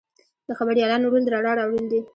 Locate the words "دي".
1.91-2.01